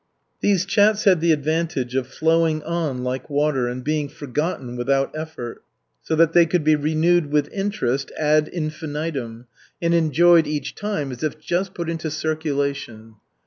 These 0.41 0.65
chats 0.65 1.03
had 1.03 1.21
the 1.21 1.31
advantage 1.31 1.93
of 1.93 2.07
flowing 2.07 2.63
on 2.63 3.03
like 3.03 3.29
water 3.29 3.67
and 3.67 3.83
being 3.83 4.09
forgotten 4.09 4.75
without 4.75 5.11
effort, 5.15 5.61
so 6.01 6.15
that 6.15 6.33
they 6.33 6.47
could 6.47 6.63
be 6.63 6.75
renewed 6.75 7.27
with 7.31 7.53
interest 7.53 8.09
ad 8.17 8.47
infinitum, 8.51 9.45
and 9.79 9.93
enjoyed 9.93 10.47
each 10.47 10.73
time 10.73 11.11
as 11.11 11.21
if 11.21 11.39
just 11.39 11.75
put 11.75 11.87
into 11.87 12.09
circulation. 12.09 13.17